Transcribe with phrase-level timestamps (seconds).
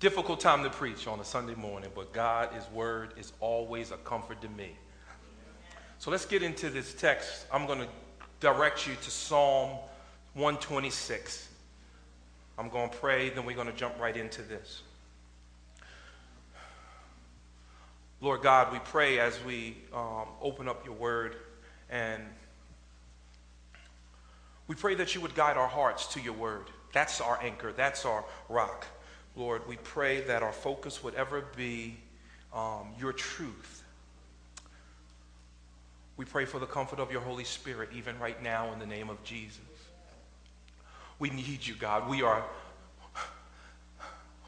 [0.00, 3.96] Difficult time to preach on a Sunday morning, but God, His word is always a
[3.96, 4.76] comfort to me.
[5.98, 7.46] So let's get into this text.
[7.52, 7.88] I'm going to
[8.38, 9.70] direct you to Psalm
[10.34, 11.48] 126.
[12.56, 14.82] I'm going to pray, then we're going to jump right into this.
[18.20, 21.34] Lord God, we pray as we um, open up your word
[21.90, 22.22] and
[24.68, 26.66] we pray that you would guide our hearts to your word.
[26.92, 28.86] That's our anchor, that's our rock.
[29.38, 31.96] Lord, we pray that our focus would ever be
[32.52, 33.84] um, your truth.
[36.16, 39.08] We pray for the comfort of your Holy Spirit, even right now, in the name
[39.08, 39.60] of Jesus.
[41.20, 42.08] We need you, God.
[42.08, 42.42] We are,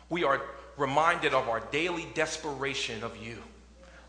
[0.08, 0.42] we are
[0.76, 3.38] reminded of our daily desperation of you,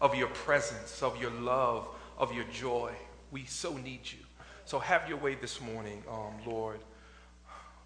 [0.01, 2.91] of your presence, of your love, of your joy.
[3.29, 4.19] We so need you.
[4.65, 6.79] So have your way this morning, um, Lord.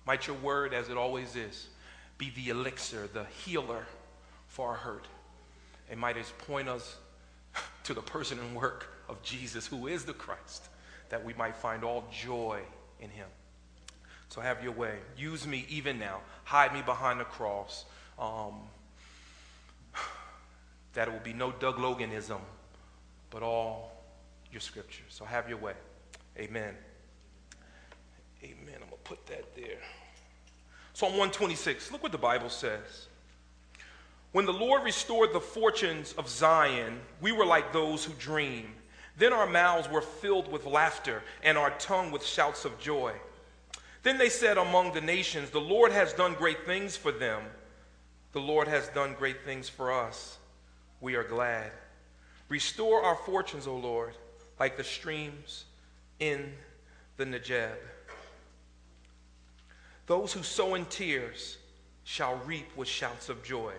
[0.07, 1.67] Might your word, as it always is,
[2.17, 3.85] be the elixir, the healer
[4.47, 5.07] for our hurt.
[5.91, 6.97] It might it point us
[7.83, 10.67] to the person and work of Jesus, who is the Christ,
[11.09, 12.61] that we might find all joy
[12.99, 13.27] in him.
[14.29, 14.97] So have your way.
[15.17, 16.21] Use me even now.
[16.43, 17.85] Hide me behind the cross.
[18.17, 18.61] Um,
[20.93, 22.39] that it will be no Doug Loganism,
[23.29, 24.03] but all
[24.51, 25.03] your scripture.
[25.09, 25.73] So have your way.
[26.37, 26.73] Amen.
[28.43, 28.75] Amen.
[28.75, 29.79] I'm going to put that there.
[30.95, 33.09] Psalm 126, look what the Bible says.
[34.31, 38.73] When the Lord restored the fortunes of Zion, we were like those who dream.
[39.17, 43.11] Then our mouths were filled with laughter and our tongue with shouts of joy.
[44.03, 47.41] Then they said among the nations, The Lord has done great things for them.
[48.31, 50.37] The Lord has done great things for us.
[51.01, 51.71] We are glad.
[52.47, 54.13] Restore our fortunes, O Lord,
[54.61, 55.65] like the streams
[56.21, 56.53] in
[57.17, 57.75] the Negeb.
[60.07, 61.57] Those who sow in tears
[62.03, 63.73] shall reap with shouts of joy.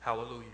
[0.00, 0.46] Hallelujah.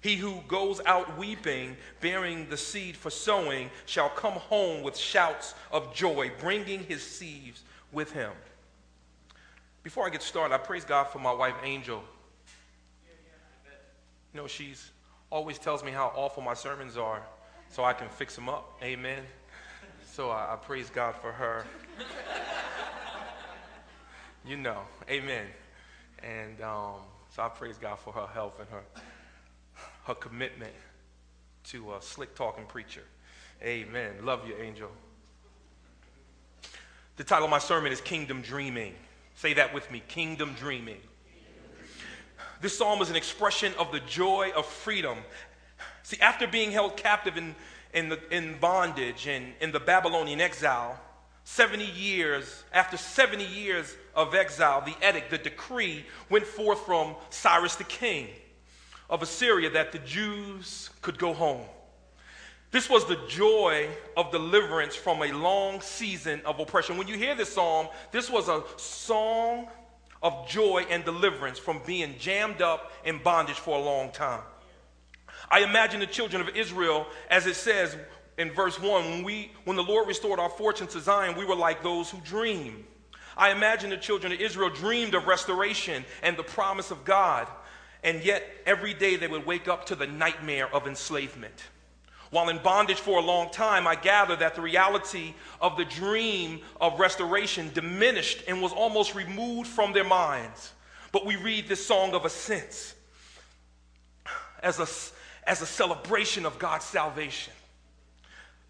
[0.00, 5.54] He who goes out weeping, bearing the seed for sowing, shall come home with shouts
[5.72, 8.30] of joy, bringing his seeds with him.
[9.82, 12.02] Before I get started, I praise God for my wife, Angel.
[14.32, 14.90] You know, she's
[15.30, 17.22] always tells me how awful my sermons are
[17.68, 18.78] so I can fix them up.
[18.82, 19.22] Amen.
[20.12, 21.64] So I, I praise God for her.
[24.46, 25.46] You know, amen.
[26.22, 26.94] And um,
[27.34, 28.82] so I praise God for her help and her,
[30.04, 30.72] her commitment
[31.64, 33.02] to a slick talking preacher.
[33.62, 34.12] Amen.
[34.22, 34.90] Love you, Angel.
[37.16, 38.94] The title of my sermon is Kingdom Dreaming.
[39.34, 41.00] Say that with me Kingdom Dreaming.
[42.60, 45.18] This psalm is an expression of the joy of freedom.
[46.04, 47.54] See, after being held captive in,
[47.92, 50.98] in, the, in bondage and in the Babylonian exile,
[51.44, 57.76] 70 years, after 70 years of exile, the edict, the decree went forth from Cyrus
[57.76, 58.28] the king
[59.08, 61.62] of Assyria that the Jews could go home.
[62.72, 66.98] This was the joy of deliverance from a long season of oppression.
[66.98, 69.68] When you hear this psalm, this was a song
[70.22, 74.42] of joy and deliverance from being jammed up in bondage for a long time.
[75.50, 77.96] I imagine the children of Israel, as it says,
[78.36, 81.54] in verse 1 when, we, when the Lord restored our fortune to Zion, we were
[81.54, 82.84] like those who dream.
[83.36, 87.46] I imagine the children of Israel dreamed of restoration and the promise of God,
[88.02, 91.64] and yet every day they would wake up to the nightmare of enslavement.
[92.30, 96.60] While in bondage for a long time, I gather that the reality of the dream
[96.80, 100.72] of restoration diminished and was almost removed from their minds.
[101.12, 102.94] But we read this song of ascents
[104.62, 107.52] as a, as a celebration of God's salvation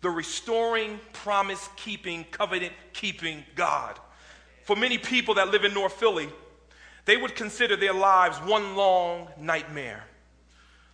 [0.03, 3.99] the restoring, promise keeping, covenant keeping God.
[4.67, 6.29] For many people that live in North Philly,
[7.05, 10.03] they would consider their lives one long nightmare.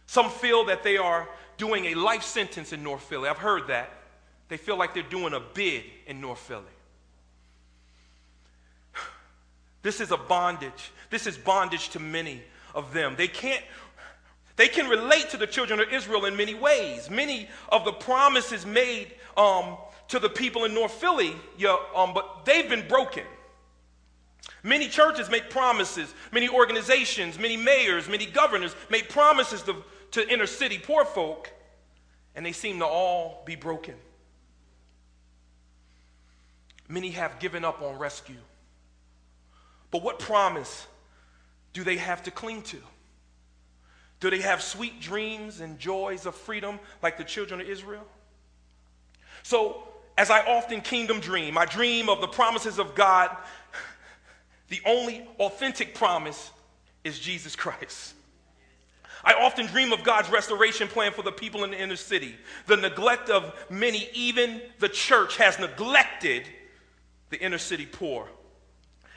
[0.04, 3.30] Some feel that they are doing a life sentence in North Philly.
[3.30, 3.90] I've heard that.
[4.48, 6.64] They feel like they're doing a bid in North Philly.
[9.80, 10.92] This is a bondage.
[11.08, 12.42] This is bondage to many
[12.74, 13.14] of them.
[13.16, 13.64] They can't
[14.56, 17.08] they can relate to the children of Israel in many ways.
[17.08, 22.44] Many of the promises made um, to the people in North Philly, yeah, um, but
[22.44, 23.24] they've been broken.
[24.62, 29.76] Many churches make promises, many organizations, many mayors, many governors make promises to,
[30.12, 31.50] to inner city poor folk,
[32.34, 33.94] and they seem to all be broken.
[36.88, 38.36] Many have given up on rescue.
[39.90, 40.86] But what promise
[41.72, 42.78] do they have to cling to?
[44.20, 48.06] Do they have sweet dreams and joys of freedom like the children of Israel?
[49.42, 53.36] So, as I often kingdom dream, I dream of the promises of God.
[54.72, 56.50] The only authentic promise
[57.04, 58.14] is Jesus Christ.
[59.22, 62.36] I often dream of God's restoration plan for the people in the inner city.
[62.68, 66.44] The neglect of many, even the church, has neglected
[67.28, 68.30] the inner city poor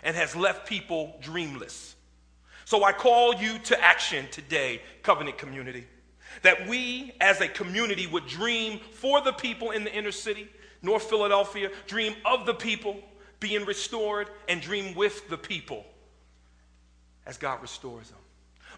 [0.03, 1.95] and has left people dreamless.
[2.65, 5.85] So I call you to action today, covenant community,
[6.41, 10.49] that we as a community would dream for the people in the inner city,
[10.81, 13.01] North Philadelphia, dream of the people
[13.39, 15.85] being restored, and dream with the people
[17.25, 18.19] as God restores them.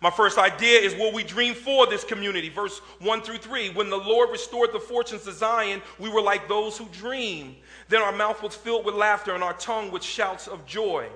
[0.01, 2.49] My first idea is what we dream for this community.
[2.49, 3.71] Verse 1 through 3.
[3.71, 7.55] When the Lord restored the fortunes of Zion, we were like those who dream.
[7.89, 11.09] Then our mouth was filled with laughter and our tongue with shouts of joy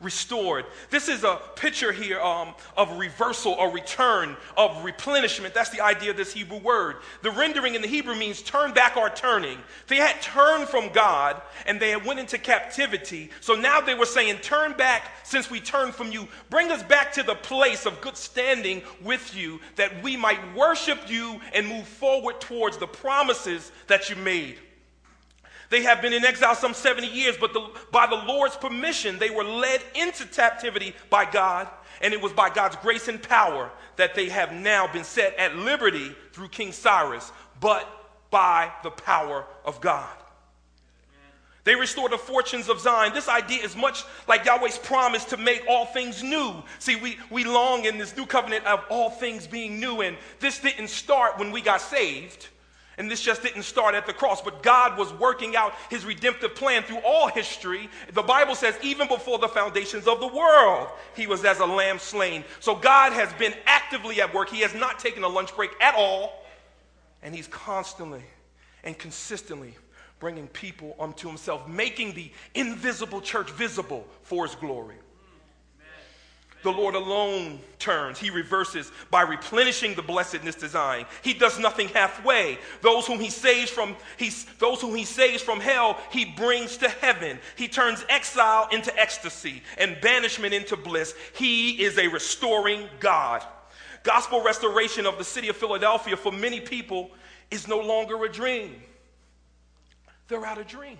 [0.00, 0.66] restored.
[0.90, 5.54] This is a picture here um, of reversal or return, of replenishment.
[5.54, 6.96] That's the idea of this Hebrew word.
[7.22, 9.58] The rendering in the Hebrew means turn back or turning.
[9.86, 13.30] They had turned from God and they had went into captivity.
[13.40, 16.28] So now they were saying, turn back since we turned from you.
[16.50, 21.08] Bring us back to the place of good standing with you that we might worship
[21.08, 24.58] you and move forward towards the promises that you made.
[25.72, 29.30] They have been in exile some 70 years, but the, by the Lord's permission, they
[29.30, 31.66] were led into captivity by God.
[32.02, 35.56] And it was by God's grace and power that they have now been set at
[35.56, 37.88] liberty through King Cyrus, but
[38.30, 40.14] by the power of God.
[41.64, 43.14] They restore the fortunes of Zion.
[43.14, 46.62] This idea is much like Yahweh's promise to make all things new.
[46.80, 50.58] See, we, we long in this new covenant of all things being new, and this
[50.58, 52.48] didn't start when we got saved.
[53.02, 56.54] And this just didn't start at the cross, but God was working out his redemptive
[56.54, 57.90] plan through all history.
[58.12, 61.98] The Bible says, even before the foundations of the world, he was as a lamb
[61.98, 62.44] slain.
[62.60, 64.50] So God has been actively at work.
[64.50, 66.44] He has not taken a lunch break at all.
[67.24, 68.22] And he's constantly
[68.84, 69.74] and consistently
[70.20, 74.94] bringing people unto himself, making the invisible church visible for his glory
[76.62, 78.18] the Lord alone turns.
[78.18, 81.06] He reverses by replenishing the blessedness design.
[81.22, 82.58] He does nothing halfway.
[82.80, 86.88] Those whom he saves from he, those whom he saves from hell, he brings to
[86.88, 87.38] heaven.
[87.56, 91.14] He turns exile into ecstasy and banishment into bliss.
[91.36, 93.44] He is a restoring God.
[94.02, 97.10] Gospel restoration of the city of Philadelphia for many people
[97.50, 98.82] is no longer a dream.
[100.28, 100.98] They're out of dream.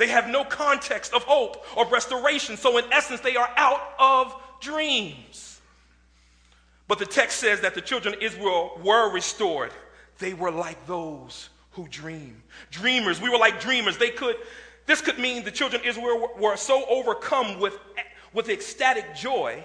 [0.00, 2.56] They have no context of hope or restoration.
[2.56, 5.60] So, in essence, they are out of dreams.
[6.88, 9.72] But the text says that the children of Israel were restored.
[10.18, 12.42] They were like those who dream.
[12.70, 13.20] Dreamers.
[13.20, 13.98] We were like dreamers.
[13.98, 14.36] They could,
[14.86, 17.78] this could mean the children of Israel were so overcome with,
[18.32, 19.62] with ecstatic joy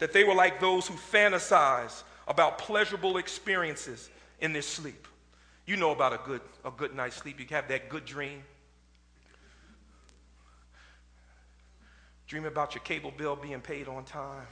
[0.00, 4.10] that they were like those who fantasize about pleasurable experiences
[4.42, 5.08] in their sleep.
[5.64, 7.40] You know about a good, a good night's sleep.
[7.40, 8.42] You have that good dream.
[12.26, 14.46] Dream about your cable bill being paid on time.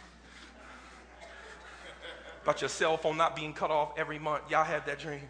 [2.42, 4.42] about your cell phone not being cut off every month.
[4.50, 5.28] Y'all have that dream.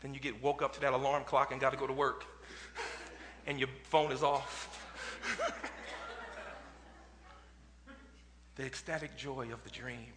[0.00, 2.24] Then you get woke up to that alarm clock and got to go to work.
[3.46, 4.80] And your phone is off.
[8.56, 10.12] the ecstatic joy of the dream.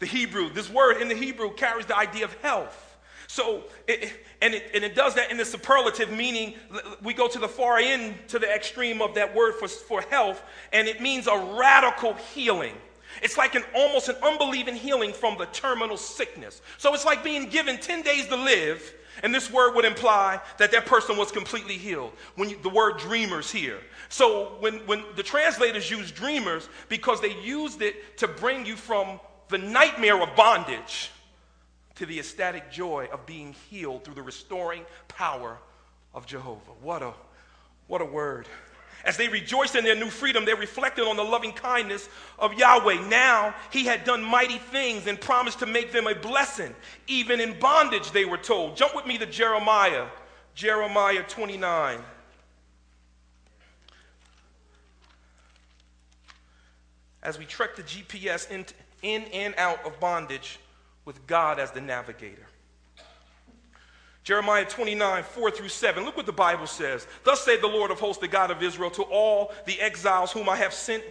[0.00, 2.89] The Hebrew, this word in the Hebrew carries the idea of health
[3.32, 4.12] so, it,
[4.42, 6.54] and, it, and it does that in the superlative, meaning
[7.00, 10.42] we go to the far end, to the extreme of that word for, for health,
[10.72, 12.74] and it means a radical healing.
[13.22, 16.60] It's like an almost an unbelieving healing from the terminal sickness.
[16.76, 20.72] So it's like being given 10 days to live, and this word would imply that
[20.72, 22.12] that person was completely healed.
[22.34, 23.78] When you, the word dreamers here.
[24.08, 29.20] So when, when the translators use dreamers, because they used it to bring you from
[29.50, 31.10] the nightmare of bondage
[32.00, 35.58] to the ecstatic joy of being healed through the restoring power
[36.14, 36.72] of Jehovah.
[36.80, 37.12] What a,
[37.88, 38.48] what a word.
[39.04, 43.06] As they rejoiced in their new freedom, they reflected on the loving kindness of Yahweh.
[43.10, 46.74] Now he had done mighty things and promised to make them a blessing.
[47.06, 48.78] Even in bondage, they were told.
[48.78, 50.06] Jump with me to Jeremiah,
[50.54, 52.00] Jeremiah 29.
[57.22, 58.64] As we trek the GPS in,
[59.02, 60.58] in and out of bondage,
[61.04, 62.46] with God as the navigator.
[64.22, 66.04] Jeremiah 29, 4 through 7.
[66.04, 67.06] Look what the Bible says.
[67.24, 70.48] Thus saith the Lord of hosts, the God of Israel, to all the exiles whom
[70.48, 71.02] I have sent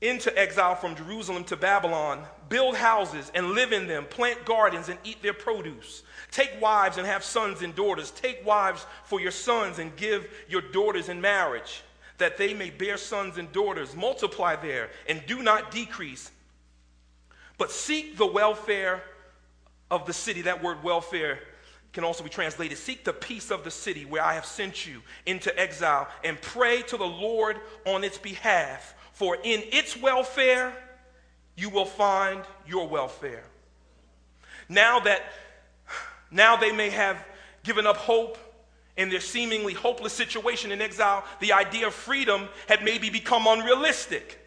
[0.00, 4.98] into exile from Jerusalem to Babylon build houses and live in them, plant gardens and
[5.04, 6.02] eat their produce.
[6.30, 8.10] Take wives and have sons and daughters.
[8.10, 11.82] Take wives for your sons and give your daughters in marriage,
[12.18, 13.94] that they may bear sons and daughters.
[13.94, 16.30] Multiply there and do not decrease,
[17.58, 19.02] but seek the welfare
[19.90, 20.42] of the city.
[20.42, 21.40] That word welfare
[21.92, 25.02] can also be translated seek the peace of the city where I have sent you
[25.26, 28.94] into exile and pray to the Lord on its behalf.
[29.12, 30.72] For in its welfare,
[31.56, 33.44] you will find your welfare.
[34.68, 35.22] Now that
[36.30, 37.22] now they may have
[37.64, 38.38] given up hope
[38.96, 44.38] in their seemingly hopeless situation in exile, the idea of freedom had maybe become unrealistic.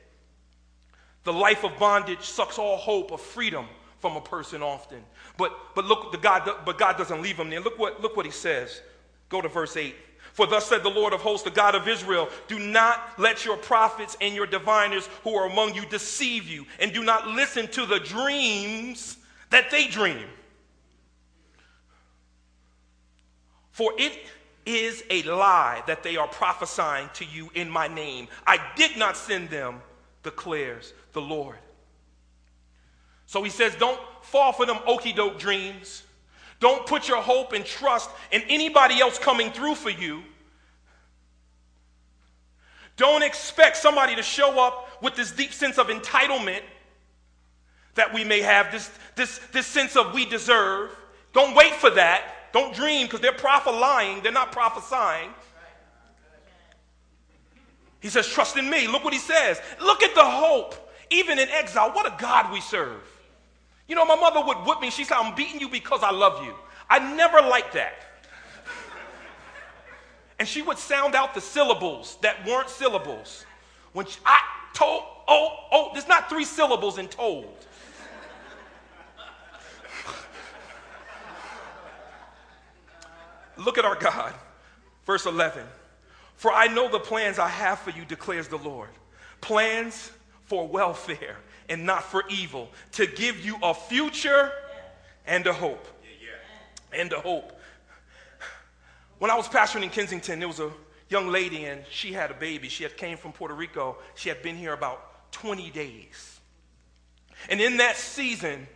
[1.23, 3.67] The life of bondage sucks all hope of freedom
[4.03, 5.01] from a person often.
[5.37, 7.61] But, but look, the God, but God doesn't leave them there.
[7.61, 8.81] Look what, look what he says.
[9.29, 9.95] Go to verse 8.
[10.33, 13.55] For thus said the Lord of hosts, the God of Israel, do not let your
[13.55, 17.85] prophets and your diviners who are among you deceive you, and do not listen to
[17.85, 19.15] the dreams
[19.51, 20.27] that they dream.
[23.71, 24.19] For it
[24.65, 28.27] is a lie that they are prophesying to you in my name.
[28.45, 29.81] I did not send them,
[30.23, 31.55] declares the Lord.
[33.33, 36.03] So he says, don't fall for them okey doke dreams.
[36.59, 40.21] Don't put your hope and trust in anybody else coming through for you.
[42.95, 46.61] Don't expect somebody to show up with this deep sense of entitlement
[47.95, 50.95] that we may have, this, this, this sense of we deserve.
[51.33, 52.51] Don't wait for that.
[52.53, 54.21] Don't dream because they're prophet lying.
[54.21, 55.31] They're not prophesying.
[57.99, 58.87] He says, Trust in me.
[58.87, 59.59] Look what he says.
[59.81, 60.75] Look at the hope.
[61.09, 63.01] Even in exile, what a God we serve.
[63.87, 64.89] You know, my mother would whip me.
[64.89, 66.53] She said, I'm beating you because I love you.
[66.89, 67.93] I never liked that.
[70.39, 73.45] and she would sound out the syllables that weren't syllables.
[73.91, 74.39] When she, I
[74.73, 77.65] told, oh, oh, there's not three syllables in told.
[83.57, 84.33] Look at our God.
[85.05, 85.63] Verse 11.
[86.35, 88.89] For I know the plans I have for you, declares the Lord.
[89.41, 90.11] Plans
[90.45, 91.37] for welfare
[91.73, 94.51] and not for evil, to give you a future
[95.25, 95.87] and a hope.
[96.93, 97.51] And a hope.
[99.17, 100.71] When I was pastoring in Kensington, there was a
[101.09, 102.69] young lady and she had a baby.
[102.69, 103.97] She had came from Puerto Rico.
[104.13, 106.39] She had been here about 20 days.
[107.49, 108.67] And in that season,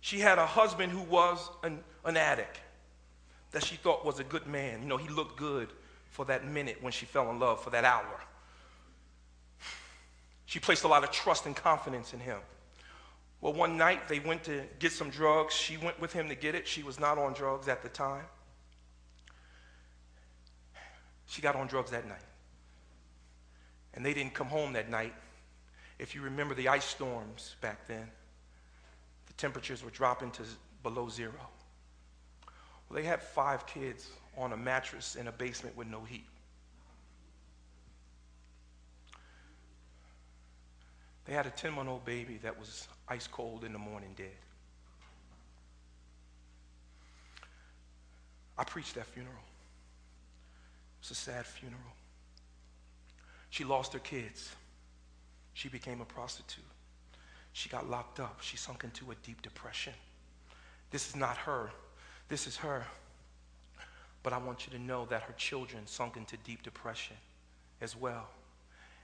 [0.00, 2.58] she had a husband who was an, an addict
[3.52, 4.82] that she thought was a good man.
[4.82, 5.68] You know, he looked good
[6.10, 8.20] for that minute when she fell in love, for that hour.
[10.48, 12.38] She placed a lot of trust and confidence in him.
[13.42, 15.52] Well, one night they went to get some drugs.
[15.52, 16.66] She went with him to get it.
[16.66, 18.24] She was not on drugs at the time.
[21.26, 22.24] She got on drugs that night.
[23.92, 25.12] And they didn't come home that night.
[25.98, 28.08] If you remember the ice storms back then,
[29.26, 30.42] the temperatures were dropping to
[30.82, 31.34] below zero.
[32.88, 36.24] Well, they had five kids on a mattress in a basement with no heat.
[41.28, 44.34] They had a 10 month old baby that was ice cold in the morning dead.
[48.56, 49.36] I preached that funeral.
[49.36, 51.80] It was a sad funeral.
[53.50, 54.50] She lost her kids.
[55.52, 56.64] She became a prostitute.
[57.52, 58.38] She got locked up.
[58.40, 59.92] She sunk into a deep depression.
[60.90, 61.70] This is not her.
[62.28, 62.86] This is her.
[64.22, 67.16] But I want you to know that her children sunk into deep depression
[67.82, 68.28] as well.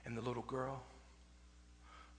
[0.06, 0.82] And the little girl,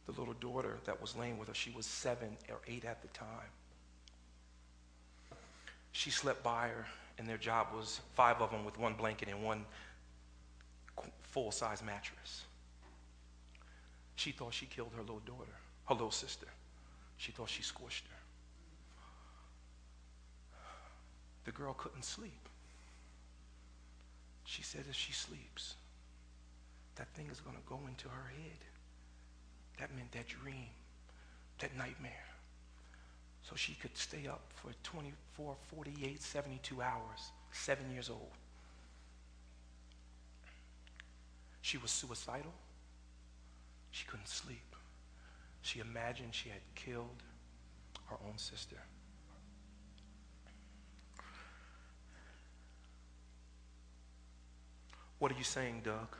[0.05, 3.07] the little daughter that was laying with her, she was seven or eight at the
[3.09, 3.50] time.
[5.91, 6.85] She slept by her,
[7.17, 9.65] and their job was five of them with one blanket and one
[11.24, 12.43] full size mattress.
[14.15, 16.47] She thought she killed her little daughter, her little sister.
[17.17, 18.15] She thought she squished her.
[21.45, 22.50] The girl couldn't sleep.
[24.43, 25.75] She said, if she sleeps,
[26.95, 28.75] that thing is going to go into her head.
[29.79, 30.70] That meant that dream,
[31.60, 32.25] that nightmare.
[33.44, 38.32] So she could stay up for 24, 48, 72 hours, seven years old.
[41.62, 42.53] She was suicidal.
[43.91, 44.75] She couldn't sleep.
[45.62, 47.24] She imagined she had killed
[48.10, 48.77] her own sister.
[55.20, 56.15] What are you saying, Doug?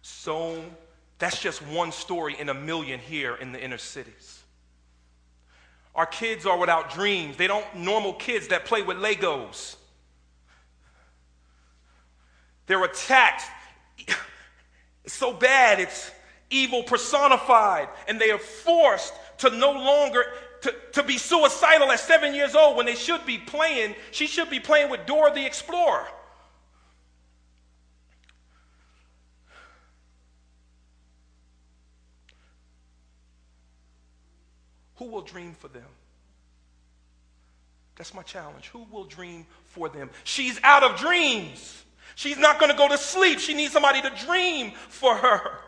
[0.00, 0.64] So
[1.22, 4.42] that's just one story in a million here in the inner cities.
[5.94, 7.36] Our kids are without dreams.
[7.36, 9.76] They don't normal kids that play with Legos.
[12.66, 13.44] They're attacked.
[15.04, 16.10] It's so bad, it's
[16.50, 20.24] evil personified, and they are forced to no longer
[20.62, 23.94] to, to be suicidal at seven years old when they should be playing.
[24.10, 26.04] She should be playing with Dora the Explorer.
[35.02, 35.82] Who will dream for them?
[37.96, 38.68] That's my challenge.
[38.68, 40.10] Who will dream for them?
[40.22, 41.82] She's out of dreams.
[42.14, 43.40] She's not going to go to sleep.
[43.40, 45.58] She needs somebody to dream for her.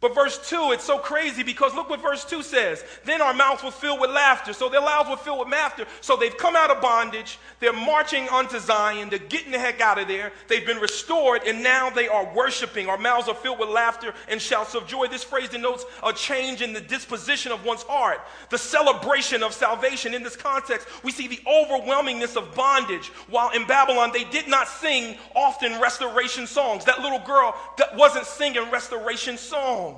[0.00, 2.82] But verse 2, it's so crazy because look what verse 2 says.
[3.04, 4.54] Then our mouths were filled with laughter.
[4.54, 5.84] So their mouths were filled with laughter.
[6.00, 7.38] So they've come out of bondage.
[7.58, 9.10] They're marching onto Zion.
[9.10, 10.32] They're getting the heck out of there.
[10.48, 12.88] They've been restored and now they are worshiping.
[12.88, 15.06] Our mouths are filled with laughter and shouts of joy.
[15.06, 20.14] This phrase denotes a change in the disposition of one's heart, the celebration of salvation.
[20.14, 23.08] In this context, we see the overwhelmingness of bondage.
[23.28, 26.86] While in Babylon, they did not sing often restoration songs.
[26.86, 27.54] That little girl
[27.94, 29.89] wasn't singing restoration songs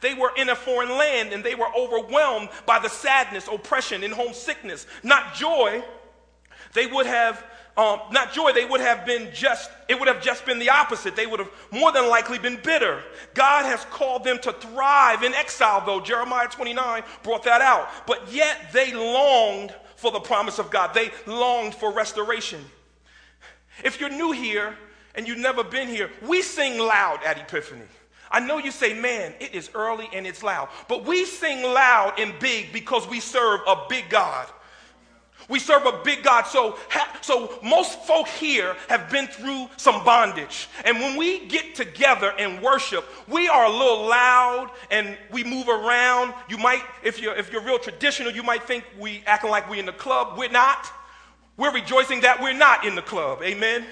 [0.00, 4.14] They were in a foreign land and they were overwhelmed by the sadness, oppression, and
[4.14, 4.86] homesickness.
[5.02, 5.82] Not joy,
[6.74, 7.44] they would have.
[7.76, 11.14] Um, not joy, they would have been just, it would have just been the opposite.
[11.14, 13.04] They would have more than likely been bitter.
[13.34, 16.00] God has called them to thrive in exile, though.
[16.00, 17.88] Jeremiah 29 brought that out.
[18.04, 22.64] But yet they longed for the promise of God, they longed for restoration.
[23.82, 24.76] If you're new here
[25.16, 27.82] and you've never been here, we sing loud at Epiphany.
[28.30, 30.68] I know you say, man, it is early and it's loud.
[30.88, 34.48] But we sing loud and big because we serve a big God.
[35.48, 36.46] We serve a big God.
[36.46, 36.76] So,
[37.22, 40.68] so most folk here have been through some bondage.
[40.84, 45.68] And when we get together and worship, we are a little loud and we move
[45.68, 46.34] around.
[46.50, 49.80] You might, if you're, if you're real traditional, you might think we acting like we're
[49.80, 50.36] in the club.
[50.36, 50.86] We're not.
[51.56, 53.42] We're rejoicing that we're not in the club.
[53.42, 53.86] Amen.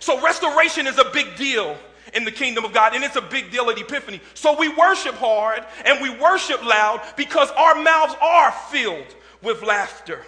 [0.00, 1.76] So restoration is a big deal
[2.14, 4.20] in the kingdom of God, and it's a big deal at Epiphany.
[4.34, 10.24] So we worship hard and we worship loud because our mouths are filled with laughter.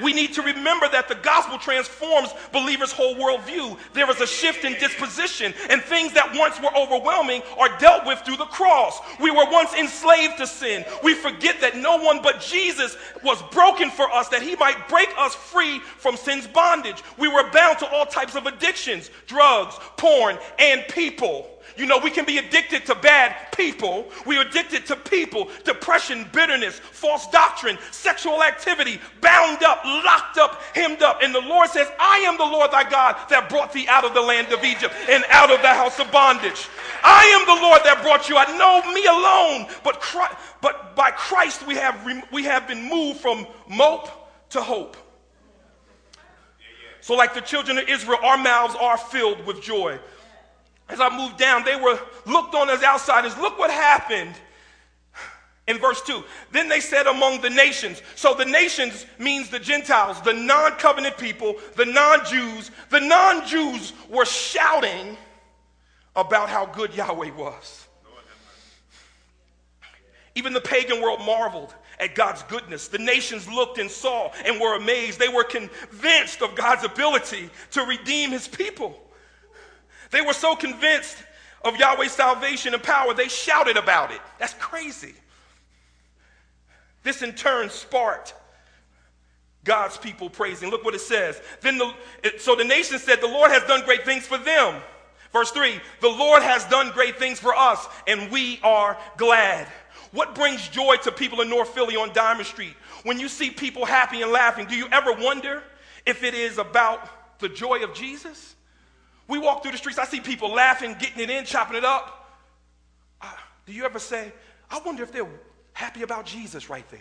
[0.00, 3.78] We need to remember that the gospel transforms believers' whole worldview.
[3.92, 8.20] There is a shift in disposition, and things that once were overwhelming are dealt with
[8.20, 8.98] through the cross.
[9.20, 10.84] We were once enslaved to sin.
[11.02, 15.08] We forget that no one but Jesus was broken for us, that he might break
[15.18, 17.02] us free from sin's bondage.
[17.18, 21.51] We were bound to all types of addictions drugs, porn, and people.
[21.76, 24.10] You know, we can be addicted to bad people.
[24.26, 31.02] We're addicted to people, depression, bitterness, false doctrine, sexual activity, bound up, locked up, hemmed
[31.02, 31.22] up.
[31.22, 34.14] And the Lord says, I am the Lord thy God that brought thee out of
[34.14, 36.68] the land of Egypt and out of the house of bondage.
[37.02, 38.48] I am the Lord that brought you out.
[38.56, 39.66] No, me alone.
[39.82, 44.08] But, Christ, but by Christ we have, we have been moved from mope
[44.50, 44.96] to hope.
[47.00, 49.98] So, like the children of Israel, our mouths are filled with joy
[50.92, 53.36] as I moved down, they were looked on as outsiders.
[53.38, 54.34] Look what happened
[55.66, 56.22] in verse 2.
[56.52, 58.02] Then they said among the nations.
[58.14, 62.70] So the nations means the Gentiles, the non covenant people, the non Jews.
[62.90, 65.16] The non Jews were shouting
[66.14, 67.86] about how good Yahweh was.
[70.34, 72.88] Even the pagan world marveled at God's goodness.
[72.88, 75.18] The nations looked and saw and were amazed.
[75.18, 78.98] They were convinced of God's ability to redeem his people.
[80.12, 81.16] They were so convinced
[81.64, 84.20] of Yahweh's salvation and power, they shouted about it.
[84.38, 85.14] That's crazy.
[87.02, 88.34] This in turn sparked
[89.64, 90.70] God's people praising.
[90.70, 91.40] Look what it says.
[91.60, 91.92] Then the,
[92.38, 94.80] so the nation said, The Lord has done great things for them.
[95.32, 99.66] Verse 3 The Lord has done great things for us, and we are glad.
[100.12, 102.74] What brings joy to people in North Philly on Diamond Street?
[103.04, 105.62] When you see people happy and laughing, do you ever wonder
[106.04, 108.51] if it is about the joy of Jesus?
[109.28, 112.38] We walk through the streets, I see people laughing, getting it in, chopping it up.
[113.20, 113.30] Uh,
[113.66, 114.32] do you ever say,
[114.70, 115.28] I wonder if they're
[115.72, 117.00] happy about Jesus right there?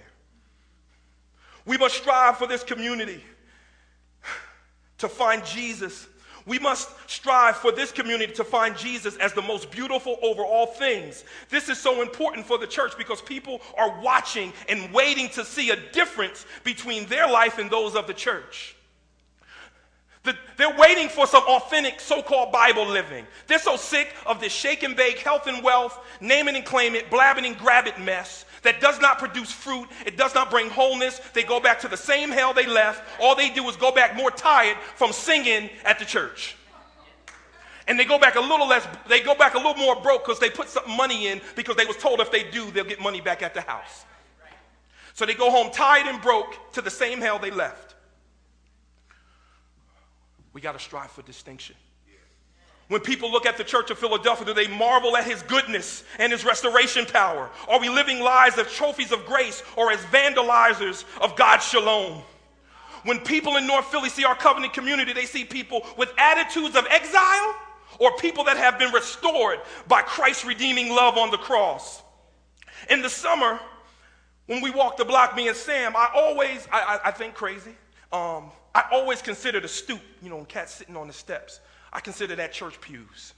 [1.66, 3.24] We must strive for this community
[5.00, 6.08] to find Jesus.
[6.46, 10.66] We must strive for this community to find Jesus as the most beautiful over all
[10.66, 11.24] things.
[11.50, 15.70] This is so important for the church because people are watching and waiting to see
[15.70, 18.76] a difference between their life and those of the church.
[20.24, 23.26] The, they're waiting for some authentic so called Bible living.
[23.48, 26.94] They're so sick of this shake and bake, health and wealth, name it and claim
[26.94, 29.88] it, blabbing and grab it mess that does not produce fruit.
[30.06, 31.20] It does not bring wholeness.
[31.34, 33.04] They go back to the same hell they left.
[33.20, 36.56] All they do is go back more tired from singing at the church.
[37.88, 40.40] And they go back a little less, they go back a little more broke because
[40.40, 43.22] they put some money in because they was told if they do, they'll get money
[43.22, 44.06] back at the house.
[45.14, 47.96] So they go home tired and broke to the same hell they left.
[50.54, 51.76] We got to strive for distinction.
[52.88, 56.30] When people look at the church of Philadelphia, do they marvel at his goodness and
[56.30, 57.50] his restoration power?
[57.70, 62.22] Are we living lives as trophies of grace or as vandalizers of God's shalom?
[63.04, 66.86] When people in North Philly see our covenant community, they see people with attitudes of
[66.90, 67.56] exile
[67.98, 72.02] or people that have been restored by Christ's redeeming love on the cross.
[72.90, 73.58] In the summer,
[74.48, 77.76] when we walk the block, me and Sam, I always, I, I, I think crazy.
[78.12, 81.60] Um, I always consider the stoop, you know, cats sitting on the steps.
[81.92, 83.34] I consider that church pews.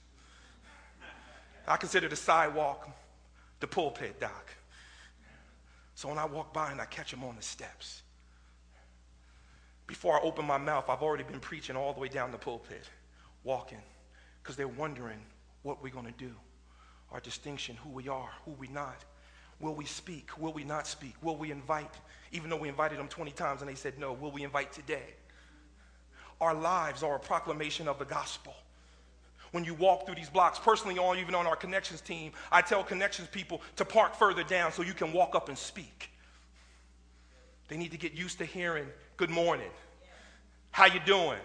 [1.67, 2.89] I consider the sidewalk
[3.63, 4.53] the pulpit, Doc.
[5.95, 8.01] So when I walk by and I catch them on the steps,
[9.87, 12.89] before I open my mouth, I've already been preaching all the way down the pulpit,
[13.45, 13.81] walking,
[14.41, 15.21] because they're wondering
[15.61, 16.33] what we're going to do,
[17.13, 19.05] our distinction, who we are, who we not.
[19.61, 20.37] Will we speak?
[20.37, 21.15] Will we not speak?
[21.21, 21.93] Will we invite?
[22.33, 25.13] Even though we invited them 20 times and they said no, will we invite today?
[26.43, 28.53] Our lives are a proclamation of the gospel
[29.53, 30.59] when you walk through these blocks.
[30.59, 34.73] Personally, on even on our connections team, I tell connections people to park further down
[34.73, 36.09] so you can walk up and speak.
[37.69, 39.69] They need to get used to hearing good morning.
[40.71, 41.39] How you doing?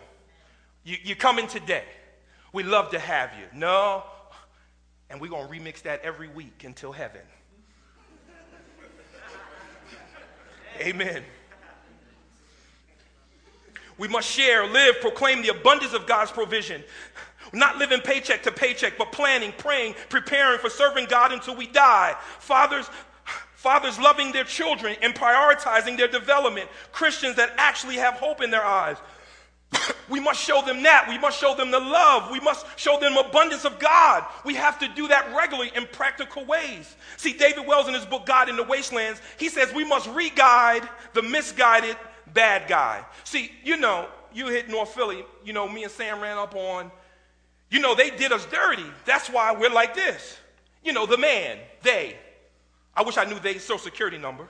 [0.83, 1.85] You, you coming today?
[2.53, 3.47] We love to have you.
[3.57, 4.03] No,
[5.11, 7.23] and we're going to remix that every week until heaven.
[10.81, 11.23] Amen.
[13.99, 16.83] We must share, live, proclaim the abundance of God's provision.
[17.53, 22.17] Not living paycheck to paycheck, but planning, praying, preparing for serving God until we die.
[22.39, 22.89] Fathers,
[23.55, 26.69] fathers loving their children and prioritizing their development.
[26.93, 28.97] Christians that actually have hope in their eyes.
[30.09, 31.07] we must show them that.
[31.09, 32.31] We must show them the love.
[32.31, 34.25] We must show them abundance of God.
[34.45, 36.95] We have to do that regularly in practical ways.
[37.17, 40.89] See, David Wells in his book, God in the Wastelands, he says we must re-guide
[41.15, 41.97] the misguided
[42.35, 43.05] bad guy.
[43.25, 46.91] See, you know, you hit North Philly, you know, me and Sam ran up on
[47.71, 48.87] you know, they did us dirty.
[49.05, 50.39] That's why we're like this.
[50.83, 52.17] You know, the man, they.
[52.95, 54.49] I wish I knew their social security number,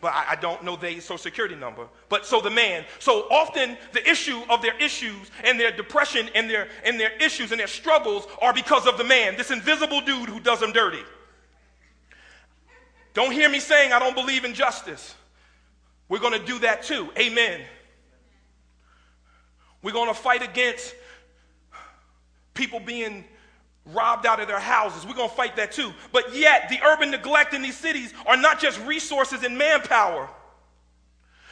[0.00, 1.86] but I, I don't know their social security number.
[2.08, 2.84] But so the man.
[2.98, 7.52] So often the issue of their issues and their depression and their, and their issues
[7.52, 11.02] and their struggles are because of the man, this invisible dude who does them dirty.
[13.14, 15.14] Don't hear me saying I don't believe in justice.
[16.08, 17.08] We're going to do that too.
[17.18, 17.60] Amen.
[19.82, 20.94] We're going to fight against
[22.54, 23.24] people being
[23.92, 25.06] robbed out of their houses.
[25.06, 25.92] We're going to fight that too.
[26.12, 30.28] But yet, the urban neglect in these cities are not just resources and manpower.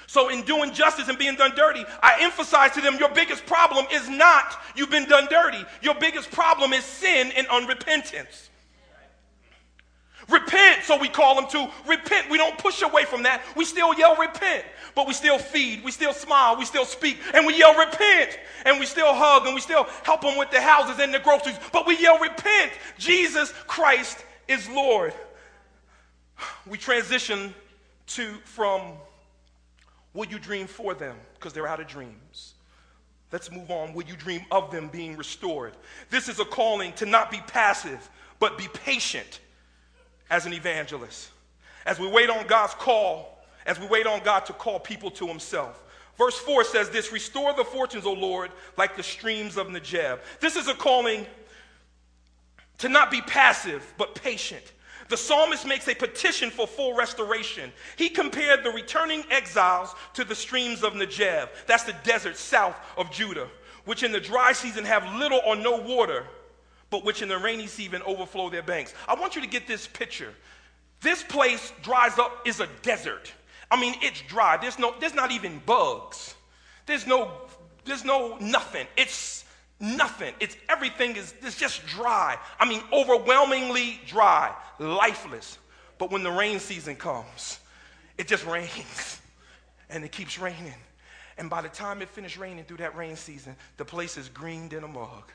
[0.07, 3.87] So, in doing justice and being done dirty, I emphasize to them your biggest problem
[3.93, 5.65] is not you've been done dirty.
[5.81, 8.49] Your biggest problem is sin and unrepentance.
[10.29, 12.31] Repent, so we call them to repent.
[12.31, 13.43] We don't push away from that.
[13.57, 17.47] We still yell repent, but we still feed, we still smile, we still speak, and
[17.47, 20.99] we yell repent, and we still hug, and we still help them with the houses
[20.99, 22.73] and the groceries, but we yell repent.
[22.99, 25.13] Jesus Christ is Lord.
[26.67, 27.55] We transition
[28.09, 28.93] to from
[30.15, 32.55] will you dream for them because they're out of dreams.
[33.31, 33.95] Let's move on.
[33.95, 35.75] Will you dream of them being restored?
[36.09, 38.09] This is a calling to not be passive,
[38.39, 39.41] but be patient
[40.31, 41.31] as an evangelist.
[41.87, 45.27] As we wait on God's call, as we wait on God to call people to
[45.27, 45.83] himself.
[46.17, 50.21] Verse 4 says this Restore the fortunes, O Lord, like the streams of Negeb.
[50.41, 51.27] This is a calling
[52.79, 54.73] to not be passive, but patient.
[55.09, 57.73] The psalmist makes a petition for full restoration.
[57.97, 61.49] He compared the returning exiles to the streams of Negeb.
[61.67, 63.49] That's the desert south of Judah,
[63.85, 66.25] which in the dry season have little or no water
[66.95, 68.95] but which in the rainy season overflow their banks.
[69.09, 70.33] I want you to get this picture.
[71.01, 73.33] This place dries up is a desert.
[73.69, 74.59] I mean, it's dry.
[74.59, 76.37] There's no, there's not even bugs.
[76.87, 77.33] There's no,
[77.85, 78.87] there's no nothing.
[78.97, 79.45] It's
[79.81, 80.35] nothing.
[80.39, 82.39] It's everything is it's just dry.
[82.61, 85.59] I mean, overwhelmingly dry, lifeless.
[85.99, 87.59] But when the rain season comes,
[88.19, 89.21] it just rains.
[89.91, 90.75] And it keeps raining.
[91.37, 94.73] And by the time it finished raining through that rain season, the place is greened
[94.73, 95.31] in a mug.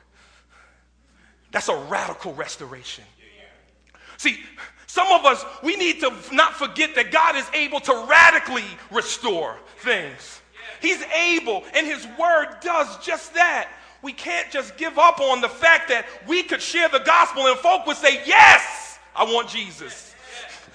[1.50, 3.04] That's a radical restoration.
[4.16, 4.38] See,
[4.86, 9.56] some of us, we need to not forget that God is able to radically restore
[9.78, 10.40] things.
[10.80, 13.70] He's able, and His Word does just that.
[14.02, 17.58] We can't just give up on the fact that we could share the gospel and
[17.58, 20.14] folk would say, Yes, I want Jesus.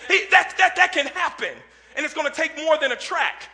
[0.07, 1.49] He, that, that, that can happen.
[1.95, 3.49] And it's going to take more than a track.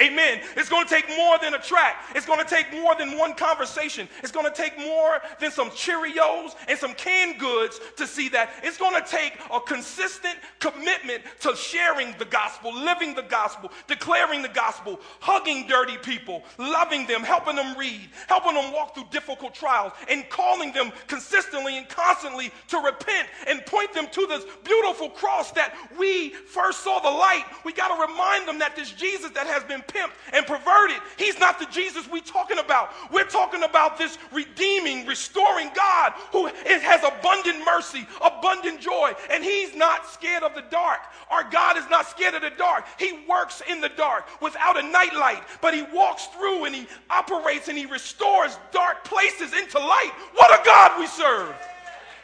[0.00, 0.40] Amen.
[0.56, 2.04] It's going to take more than a track.
[2.14, 4.08] It's going to take more than one conversation.
[4.22, 8.50] It's going to take more than some Cheerios and some canned goods to see that.
[8.62, 14.42] It's going to take a consistent commitment to sharing the gospel, living the gospel, declaring
[14.42, 19.54] the gospel, hugging dirty people, loving them, helping them read, helping them walk through difficult
[19.54, 25.10] trials, and calling them consistently and constantly to repent and point them to this beautiful
[25.10, 27.44] cross that we first saw the light.
[27.64, 30.98] We got to remind them that this Jesus that has been pimped and perverted.
[31.16, 32.90] He's not the Jesus we're talking about.
[33.10, 39.74] We're talking about this redeeming, restoring God who has abundant mercy, abundant joy, and He's
[39.74, 41.00] not scared of the dark.
[41.30, 42.86] Our God is not scared of the dark.
[42.98, 47.68] He works in the dark without a nightlight, but He walks through and He operates
[47.68, 50.12] and He restores dark places into light.
[50.34, 51.54] What a God we serve!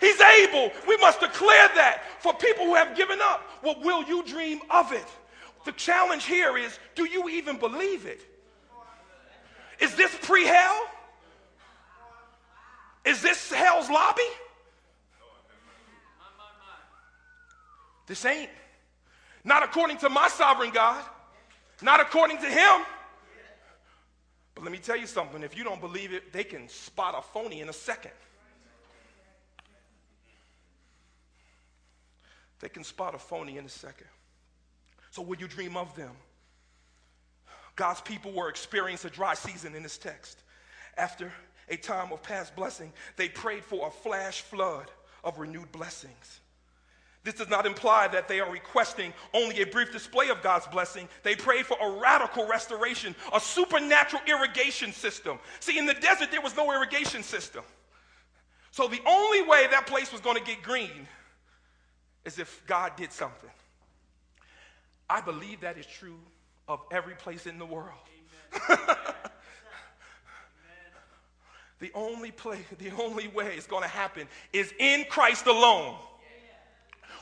[0.00, 0.70] He's able.
[0.86, 3.48] We must declare that for people who have given up.
[3.62, 5.06] Well, will you dream of it?
[5.64, 8.20] The challenge here is do you even believe it?
[9.80, 10.86] Is this pre hell?
[13.04, 14.22] Is this hell's lobby?
[18.06, 18.50] This ain't.
[19.44, 21.04] Not according to my sovereign God,
[21.82, 22.84] not according to Him.
[24.54, 27.22] But let me tell you something if you don't believe it, they can spot a
[27.22, 28.12] phony in a second.
[32.60, 34.06] They can spot a phony in a second.
[35.14, 36.10] So, will you dream of them?
[37.76, 40.42] God's people were experiencing a dry season in this text.
[40.96, 41.32] After
[41.68, 44.90] a time of past blessing, they prayed for a flash flood
[45.22, 46.40] of renewed blessings.
[47.22, 51.08] This does not imply that they are requesting only a brief display of God's blessing.
[51.22, 55.38] They prayed for a radical restoration, a supernatural irrigation system.
[55.60, 57.62] See, in the desert, there was no irrigation system.
[58.72, 61.06] So the only way that place was going to get green
[62.24, 63.50] is if God did something.
[65.08, 66.18] I believe that is true
[66.68, 67.92] of every place in the world.
[71.80, 75.96] the only place, the only way it's going to happen is in Christ alone.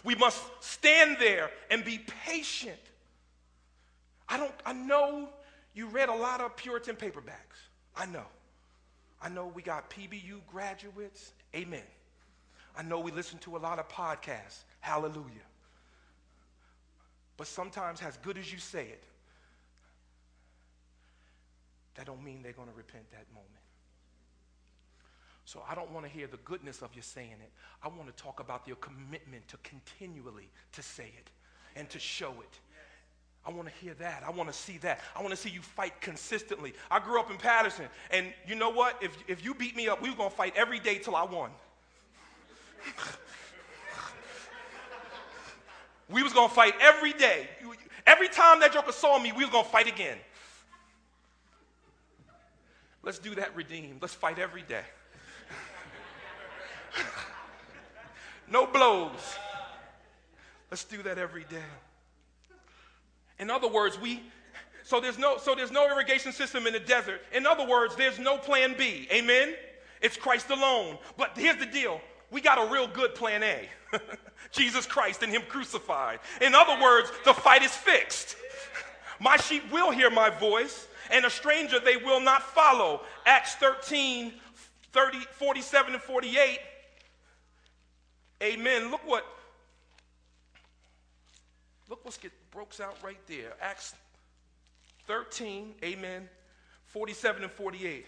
[0.05, 2.81] We must stand there and be patient.
[4.29, 5.29] I don't I know
[5.75, 7.69] you read a lot of Puritan paperbacks.
[7.97, 8.27] I know.
[9.21, 11.33] I know we got PBU graduates.
[11.55, 11.83] Amen.
[12.77, 14.65] I know we listen to a lot of podcasts.
[14.81, 15.47] Hallelujah.
[17.37, 19.03] But sometimes as good as you say it,
[21.95, 23.49] that don't mean they're going to repent that moment.
[25.45, 27.51] So I don't want to hear the goodness of you saying it.
[27.83, 31.31] I want to talk about your commitment to continually to say it
[31.77, 32.59] and to show it.
[33.45, 34.23] I want to hear that.
[34.25, 35.01] I want to see that.
[35.17, 36.75] I want to see you fight consistently.
[36.91, 39.03] I grew up in Paterson, and you know what?
[39.03, 41.25] If, if you beat me up, we were going to fight every day till I
[41.25, 41.51] won.
[46.13, 47.49] we was to fight every day.
[48.07, 50.19] Every time that joker saw me, we was to fight again.
[53.03, 54.01] Let's do that redeemed.
[54.01, 54.85] Let's fight every day.
[58.51, 59.37] no blows.
[60.71, 61.65] Let's do that every day.
[63.39, 64.23] In other words, we
[64.85, 67.21] so there's no so there's no irrigation system in the desert.
[67.33, 69.09] In other words, there's no plan B.
[69.13, 69.55] Amen.
[70.01, 70.99] It's Christ alone.
[71.17, 72.01] But here's the deal.
[72.31, 73.69] We got a real good plan A.
[74.53, 76.21] Jesus Christ and him crucified.
[76.41, 78.37] In other words, the fight is fixed.
[79.21, 83.03] My sheep will hear my voice, and a stranger they will not follow.
[83.25, 84.33] Acts 13,
[84.93, 86.59] 30, 47 and 48
[88.43, 88.91] Amen.
[88.91, 89.25] Look what,
[91.89, 93.53] look what's get broke out right there.
[93.61, 93.95] Acts
[95.07, 96.29] 13, amen,
[96.87, 98.05] 47 and 48.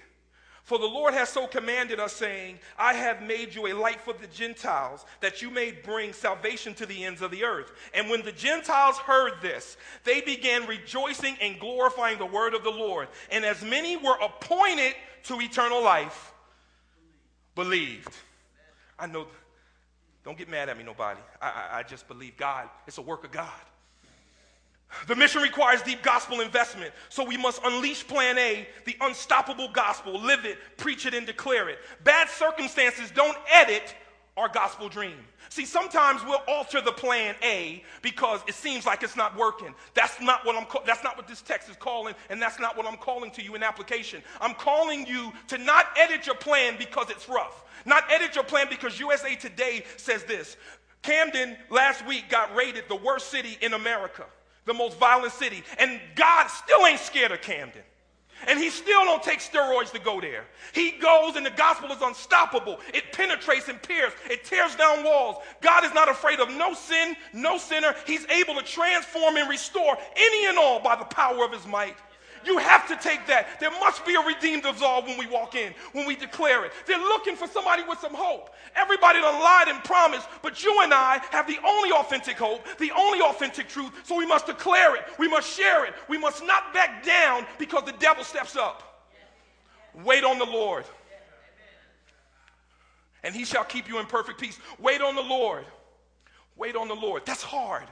[0.64, 4.14] For the Lord has so commanded us, saying, I have made you a light for
[4.14, 7.70] the Gentiles, that you may bring salvation to the ends of the earth.
[7.92, 12.70] And when the Gentiles heard this, they began rejoicing and glorifying the word of the
[12.70, 13.08] Lord.
[13.30, 16.32] And as many were appointed to eternal life,
[17.54, 18.16] believed.
[18.98, 19.26] I know
[20.24, 21.20] don't get mad at me, nobody.
[21.42, 22.70] I, I, I just believe God.
[22.86, 23.50] It's a work of God.
[25.06, 30.20] The mission requires deep gospel investment, so we must unleash plan A, the unstoppable gospel,
[30.20, 31.78] live it, preach it, and declare it.
[32.04, 33.94] Bad circumstances don't edit
[34.36, 35.18] our gospel dream.
[35.48, 39.74] See, sometimes we'll alter the plan A because it seems like it's not working.
[39.94, 42.86] That's not what I'm that's not what this text is calling and that's not what
[42.86, 44.22] I'm calling to you in application.
[44.40, 47.64] I'm calling you to not edit your plan because it's rough.
[47.86, 50.56] Not edit your plan because USA Today says this.
[51.02, 54.24] Camden last week got rated the worst city in America,
[54.66, 57.82] the most violent city, and God still ain't scared of Camden.
[58.46, 60.44] And he still don't take steroids to go there.
[60.72, 62.78] He goes and the gospel is unstoppable.
[62.92, 64.18] It penetrates and pierces.
[64.28, 65.36] It tears down walls.
[65.62, 67.94] God is not afraid of no sin, no sinner.
[68.06, 71.96] He's able to transform and restore any and all by the power of his might.
[72.44, 73.60] You have to take that.
[73.60, 76.72] There must be a redeemed absolved when we walk in, when we declare it.
[76.86, 78.50] They're looking for somebody with some hope.
[78.76, 82.90] Everybody done lied and promised, but you and I have the only authentic hope, the
[82.92, 85.04] only authentic truth, so we must declare it.
[85.18, 85.94] We must share it.
[86.08, 88.82] We must not back down because the devil steps up.
[90.04, 90.84] Wait on the Lord.
[93.22, 94.58] And he shall keep you in perfect peace.
[94.78, 95.64] Wait on the Lord.
[96.56, 97.22] Wait on the Lord.
[97.24, 97.86] That's hard.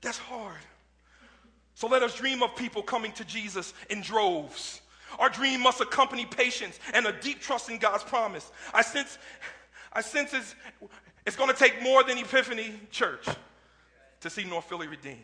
[0.00, 0.58] That's hard.
[1.78, 4.80] So let us dream of people coming to Jesus in droves.
[5.20, 8.50] Our dream must accompany patience and a deep trust in God's promise.
[8.74, 9.16] I sense,
[9.92, 10.56] I sense it's,
[11.24, 13.24] it's going to take more than Epiphany Church
[14.22, 15.22] to see North Philly redeemed.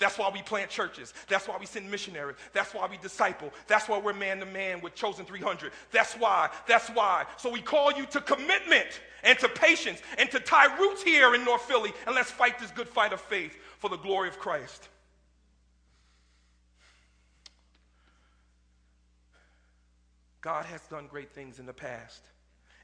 [0.00, 1.14] That's why we plant churches.
[1.28, 2.36] That's why we send missionaries.
[2.52, 3.52] That's why we disciple.
[3.68, 5.70] That's why we're man to man with Chosen 300.
[5.92, 6.50] That's why.
[6.66, 7.26] That's why.
[7.36, 11.44] So we call you to commitment and to patience and to tie roots here in
[11.44, 14.88] North Philly and let's fight this good fight of faith for the glory of Christ.
[20.46, 22.22] God has done great things in the past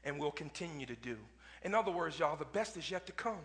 [0.03, 1.15] and will continue to do.
[1.61, 3.39] In other words, y'all, the best is yet to come.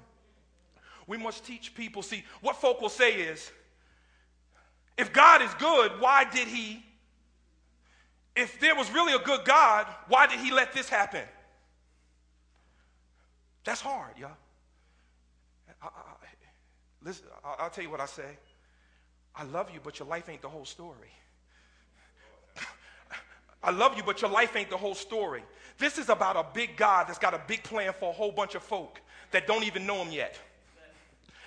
[1.07, 2.03] We must teach people.
[2.03, 3.49] See, what folk will say is,
[4.97, 6.83] if God is good, why did he?
[8.35, 11.23] If there was really a good God, why did he let this happen?
[13.63, 14.33] That's hard, y'all.
[15.81, 15.91] I, I,
[17.05, 18.37] listen, I, will tell you what I say.
[19.37, 21.13] I love you, but your life ain't the whole story.
[23.63, 25.43] I love you, but your life ain't the whole story.
[25.79, 28.55] This is about a big God that's got a big plan for a whole bunch
[28.55, 30.39] of folk that don't even know him yet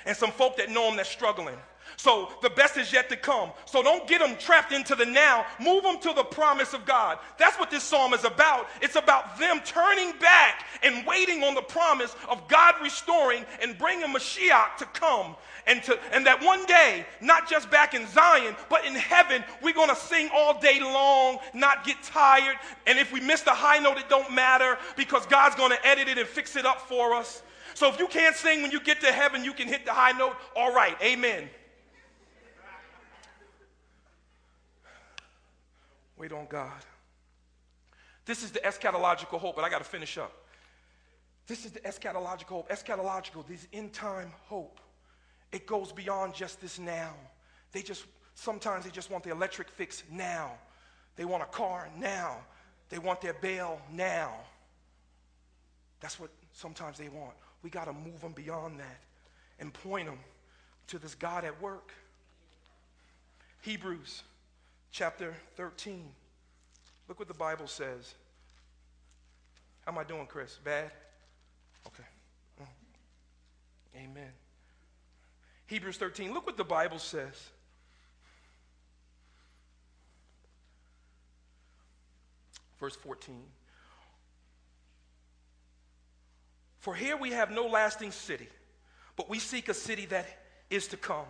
[0.05, 1.55] and some folk that know him that's struggling.
[1.97, 3.51] So the best is yet to come.
[3.65, 5.45] So don't get them trapped into the now.
[5.59, 7.19] Move them to the promise of God.
[7.37, 8.67] That's what this psalm is about.
[8.81, 14.07] It's about them turning back and waiting on the promise of God restoring and bringing
[14.07, 15.35] Mashiach to come.
[15.67, 19.73] And, to, and that one day, not just back in Zion, but in heaven, we're
[19.73, 22.57] going to sing all day long, not get tired.
[22.87, 26.07] And if we miss the high note, it don't matter because God's going to edit
[26.07, 27.43] it and fix it up for us.
[27.73, 30.11] So if you can't sing when you get to heaven, you can hit the high
[30.11, 30.35] note.
[30.55, 31.49] All right, amen.
[36.21, 36.85] Wait on God.
[38.25, 40.31] This is the eschatological hope, but I got to finish up.
[41.47, 42.69] This is the eschatological hope.
[42.69, 44.79] Eschatological, this end time hope.
[45.51, 47.15] It goes beyond just this now.
[47.71, 48.05] They just,
[48.35, 50.51] sometimes they just want the electric fix now.
[51.15, 52.37] They want a car now.
[52.89, 54.35] They want their bail now.
[56.01, 58.99] That's what sometimes they want we got to move them beyond that
[59.59, 60.19] and point them
[60.87, 61.91] to this God at work.
[63.61, 64.23] Hebrews
[64.91, 66.09] chapter 13.
[67.07, 68.13] Look what the Bible says.
[69.85, 70.59] How am I doing, Chris?
[70.63, 70.91] Bad?
[71.87, 72.03] Okay.
[73.95, 74.31] Amen.
[75.67, 76.33] Hebrews 13.
[76.33, 77.33] Look what the Bible says.
[82.79, 83.35] Verse 14.
[86.79, 88.47] For here we have no lasting city,
[89.15, 90.25] but we seek a city that
[90.69, 91.25] is to come.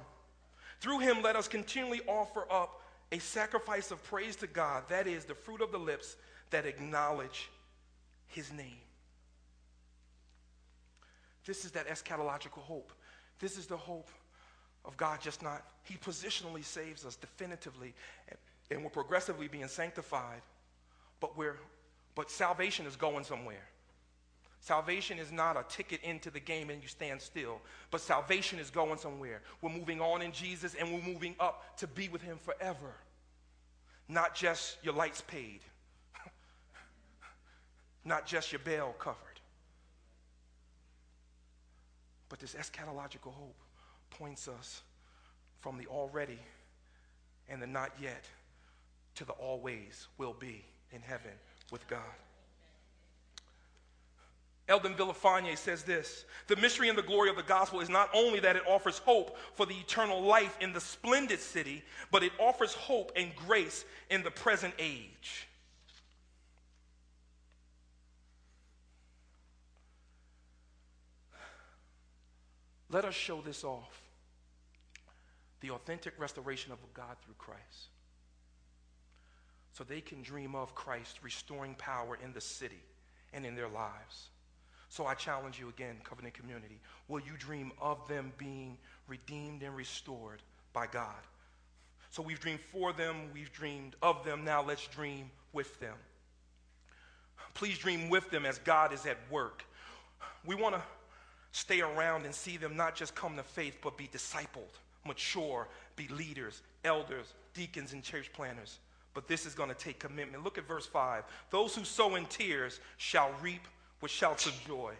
[0.80, 2.81] Through him, let us continually offer up
[3.12, 6.16] a sacrifice of praise to God, that is, the fruit of the lips
[6.50, 7.50] that acknowledge
[8.28, 8.80] his name.
[11.46, 12.92] This is that eschatological hope.
[13.40, 14.10] This is the hope
[14.86, 17.94] of God, just not, he positionally saves us definitively,
[18.70, 20.42] and, we're progressively being sanctified,
[21.20, 21.58] but we're,
[22.16, 23.68] but salvation is going somewhere.
[24.62, 28.70] Salvation is not a ticket into the game and you stand still, but salvation is
[28.70, 29.42] going somewhere.
[29.60, 32.94] We're moving on in Jesus and we're moving up to be with Him forever.
[34.08, 35.62] Not just your lights paid,
[38.06, 39.18] not just your bail covered,
[42.30, 43.58] but this eschatological hope
[44.12, 44.84] points us
[45.60, 46.40] from the already
[47.50, 48.26] and the not yet
[49.16, 51.32] to the always will be in heaven
[51.72, 52.00] with God.
[54.72, 58.40] Eldin Villafañe says this The mystery and the glory of the gospel is not only
[58.40, 62.74] that it offers hope for the eternal life in the splendid city, but it offers
[62.74, 65.48] hope and grace in the present age.
[72.90, 74.02] Let us show this off
[75.60, 77.90] the authentic restoration of God through Christ.
[79.74, 82.82] So they can dream of Christ restoring power in the city
[83.34, 84.30] and in their lives.
[84.92, 86.82] So I challenge you again, covenant community.
[87.08, 88.78] Will you dream of them being
[89.08, 90.42] redeemed and restored
[90.74, 91.16] by God?
[92.10, 94.44] So we've dreamed for them, we've dreamed of them.
[94.44, 95.96] Now let's dream with them.
[97.54, 99.64] Please dream with them as God is at work.
[100.46, 100.82] We want to
[101.54, 104.76] stay around and see them not just come to faith, but be discipled,
[105.08, 108.80] mature, be leaders, elders, deacons, and church planners.
[109.14, 110.44] But this is going to take commitment.
[110.44, 111.24] Look at verse 5.
[111.50, 113.62] Those who sow in tears shall reap
[114.02, 114.94] with shouts of joy.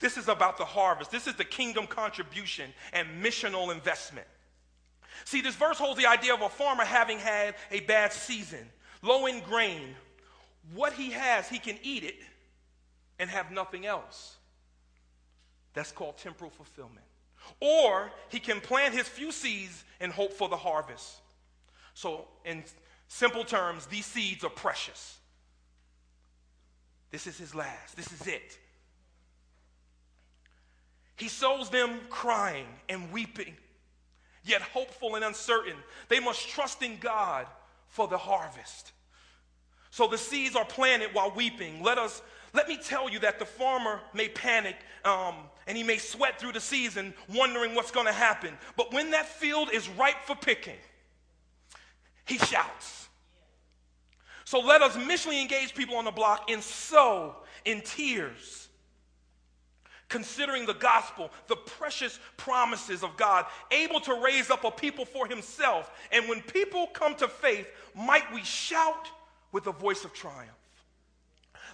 [0.00, 1.10] This is about the harvest.
[1.10, 4.26] This is the kingdom contribution and missional investment.
[5.24, 8.66] See, this verse holds the idea of a farmer having had a bad season,
[9.02, 9.94] low in grain.
[10.74, 12.16] What he has, he can eat it
[13.18, 14.36] and have nothing else.
[15.74, 17.04] That's called temporal fulfillment.
[17.60, 21.16] Or he can plant his few seeds and hope for the harvest.
[21.94, 22.64] So, in
[23.08, 25.19] simple terms, these seeds are precious.
[27.10, 27.96] This is his last.
[27.96, 28.58] This is it.
[31.16, 33.54] He sows them crying and weeping
[34.44, 35.76] yet hopeful and uncertain.
[36.08, 37.46] They must trust in God
[37.88, 38.92] for the harvest.
[39.90, 41.82] So the seeds are planted while weeping.
[41.82, 45.36] Let us let me tell you that the farmer may panic um,
[45.68, 48.58] and he may sweat through the season wondering what's going to happen.
[48.76, 50.78] But when that field is ripe for picking,
[52.24, 52.99] he shouts.
[54.50, 58.66] So let us missionally engage people on the block and sow in tears,
[60.08, 65.28] considering the gospel, the precious promises of God, able to raise up a people for
[65.28, 65.92] himself.
[66.10, 69.06] And when people come to faith, might we shout
[69.52, 70.50] with a voice of triumph.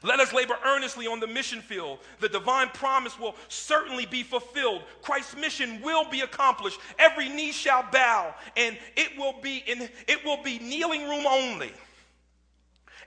[0.03, 2.01] Let us labor earnestly on the mission field.
[2.21, 4.83] The divine promise will certainly be fulfilled.
[5.01, 6.79] Christ's mission will be accomplished.
[6.99, 11.73] Every knee shall bow, and it will be in it will be kneeling room only.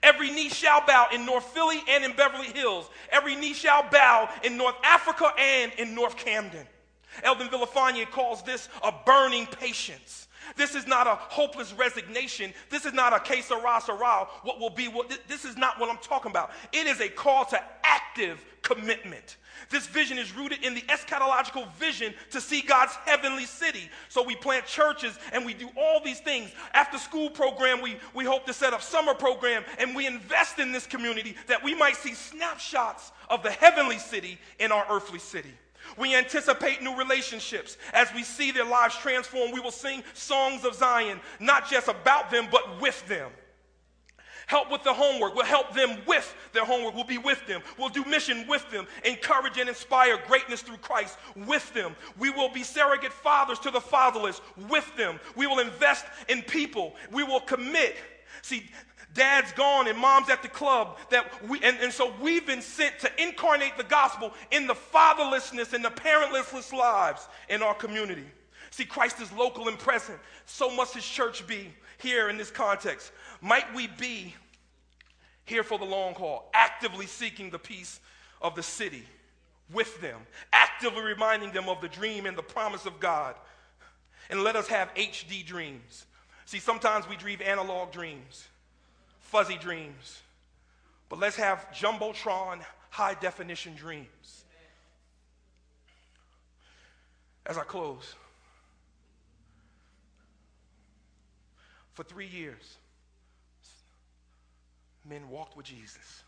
[0.02, 2.89] Every knee shall bow in North Philly and in Beverly Hills.
[3.12, 6.66] Every knee shall bow in North Africa and in North Camden.
[7.24, 10.28] Eldin Villafañe calls this a burning patience.
[10.56, 12.54] This is not a hopeless resignation.
[12.70, 14.26] This is not a case of rah rah.
[14.43, 14.88] What will be?
[14.88, 16.52] What, this is not what I'm talking about.
[16.72, 19.38] It is a call to active commitment.
[19.70, 23.89] This vision is rooted in the eschatological vision to see God's heavenly city.
[24.08, 26.52] So we plant churches and we do all these things.
[26.74, 30.72] After school program, we, we hope to set up summer program and we invest in
[30.72, 35.54] this community that we might see snapshots of the heavenly city in our earthly city.
[35.98, 37.78] We anticipate new relationships.
[37.94, 42.32] As we see their lives transform, we will sing songs of Zion, not just about
[42.32, 43.32] them, but with them.
[44.50, 45.36] Help with the homework.
[45.36, 46.96] We'll help them with their homework.
[46.96, 47.62] We'll be with them.
[47.78, 48.88] We'll do mission with them.
[49.06, 51.96] Encourage and inspire greatness through Christ with them.
[52.18, 55.20] We will be surrogate fathers to the fatherless with them.
[55.36, 56.96] We will invest in people.
[57.12, 57.96] We will commit.
[58.42, 58.72] See,
[59.14, 62.97] dad's gone and mom's at the club that we and, and so we've been sent
[62.99, 68.26] to incarnate the gospel in the fatherlessness and the parentless lives in our community
[68.70, 73.12] see christ is local and present so must his church be here in this context
[73.41, 74.36] might we be
[75.49, 77.99] here for the long haul, actively seeking the peace
[78.41, 79.03] of the city
[79.74, 80.22] with them,
[80.53, 83.36] actively reminding them of the dream and the promise of God.
[84.30, 86.05] And let us have HD dreams.
[86.45, 88.47] See, sometimes we dream analog dreams,
[89.30, 90.22] fuzzy dreams,
[91.08, 94.46] but let's have Jumbotron high definition dreams.
[97.46, 98.16] As I close,
[101.94, 102.78] for three years,
[105.08, 106.24] men walked with Jesus,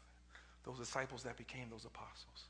[0.64, 2.46] those disciples that became those apostles.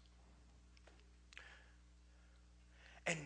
[3.08, 3.18] And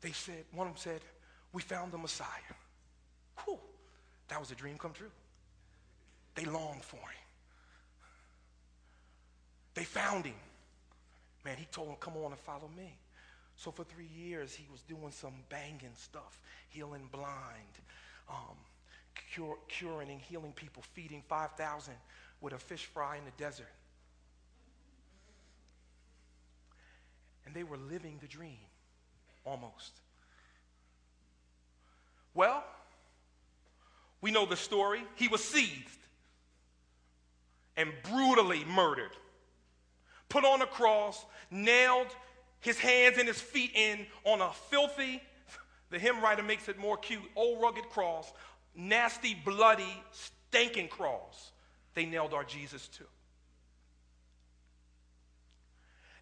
[0.00, 1.00] they said, one of them said,
[1.52, 2.26] We found the Messiah.
[3.36, 3.60] Cool.
[4.32, 5.10] That was a dream come true.
[6.36, 7.26] They longed for him.
[9.74, 10.40] They found him.
[11.44, 12.96] Man, he told them, Come on and follow me.
[13.56, 17.74] So for three years, he was doing some banging stuff, healing blind,
[18.30, 18.56] um,
[19.34, 21.92] cure, curing and healing people, feeding 5,000
[22.40, 23.66] with a fish fry in the desert.
[27.44, 28.64] And they were living the dream,
[29.44, 29.92] almost.
[32.32, 32.64] Well,
[34.22, 35.02] we know the story.
[35.16, 35.98] He was seized
[37.76, 39.12] and brutally murdered,
[40.30, 42.08] put on a cross, nailed
[42.60, 45.20] his hands and his feet in on a filthy,
[45.90, 48.32] the hymn writer makes it more cute, old rugged cross
[48.74, 51.52] nasty, bloody, stinking cross
[51.94, 53.04] they nailed our Jesus to.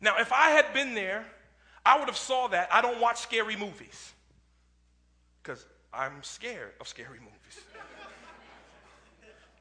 [0.01, 1.25] Now, if I had been there,
[1.85, 2.69] I would have saw that.
[2.73, 4.13] I don't watch scary movies
[5.43, 7.65] because I'm scared of scary movies.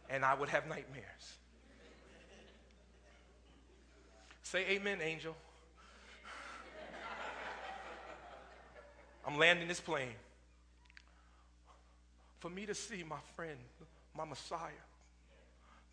[0.09, 1.37] And I would have nightmares.
[4.41, 5.35] Say amen, angel.
[9.25, 10.15] I'm landing this plane
[12.39, 13.59] for me to see my friend,
[14.17, 14.71] my Messiah,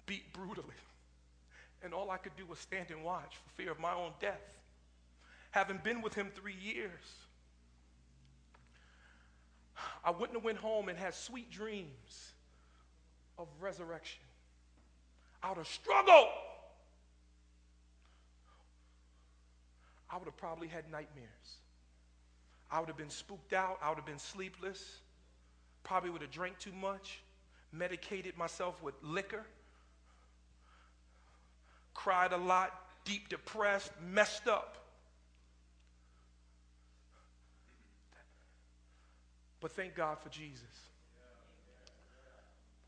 [0.06, 0.74] beat brutally.
[1.82, 4.56] And all I could do was stand and watch for fear of my own death.
[5.50, 6.90] Having been with him three years,
[10.02, 12.32] I wouldn't have went home and had sweet dreams
[13.38, 14.22] of resurrection.
[15.42, 16.28] Out of struggle,
[20.10, 21.28] I would have probably had nightmares.
[22.70, 23.78] I would have been spooked out.
[23.82, 25.00] I would have been sleepless
[25.86, 27.20] probably would have drank too much,
[27.70, 29.44] medicated myself with liquor,
[31.94, 32.72] cried a lot,
[33.04, 34.76] deep depressed, messed up.
[39.60, 40.64] But thank God for Jesus.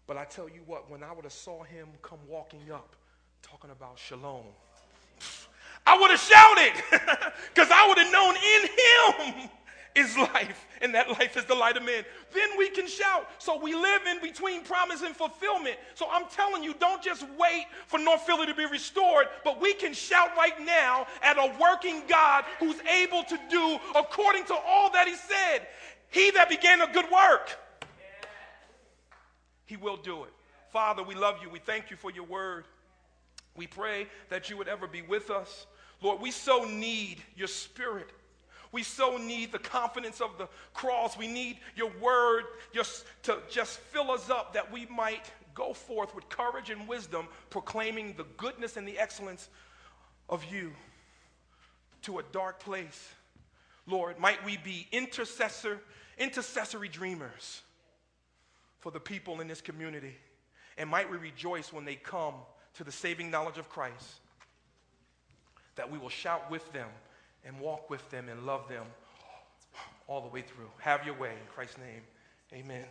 [0.08, 2.96] But I tell you what, when I would have saw him come walking up,
[3.42, 4.46] talking about shalom,
[5.86, 6.72] I would have shouted
[7.54, 9.50] because I would have known in him
[9.94, 12.04] is life, and that life is the light of men.
[12.32, 13.28] Then we can shout.
[13.38, 15.76] So we live in between promise and fulfillment.
[15.94, 19.74] So I'm telling you, don't just wait for North Philly to be restored, but we
[19.74, 24.90] can shout right now at a working God who's able to do according to all
[24.92, 25.66] that He said.
[26.10, 27.58] He that began a good work,
[29.68, 30.30] He will do it.
[30.72, 31.50] Father, we love you.
[31.50, 32.64] We thank you for your word.
[33.54, 35.66] We pray that you would ever be with us.
[36.00, 38.08] Lord, we so need your spirit.
[38.72, 41.18] We so need the confidence of the cross.
[41.18, 46.14] We need your word just to just fill us up that we might go forth
[46.14, 49.50] with courage and wisdom, proclaiming the goodness and the excellence
[50.30, 50.72] of you
[52.02, 53.10] to a dark place.
[53.86, 55.80] Lord, might we be intercessor,
[56.18, 57.62] intercessory dreamers
[58.80, 60.16] for the people in this community.
[60.76, 62.34] And might we rejoice when they come
[62.74, 64.20] to the saving knowledge of Christ,
[65.76, 66.88] that we will shout with them
[67.44, 68.84] and walk with them and love them
[70.06, 70.70] all the way through.
[70.78, 72.02] Have your way in Christ's name.
[72.52, 72.86] Amen.